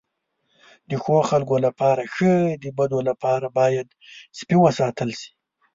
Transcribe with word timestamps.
د 0.89 0.91
ښو 1.03 1.15
خلکو 1.29 1.55
لپاره 1.65 2.01
ښه، 2.13 2.33
د 2.63 2.65
بدو 2.77 2.99
لپاره 3.09 3.47
باید 3.59 3.87
سپي 4.37 4.57
وساتل 4.61 5.09
شي. 5.19 5.31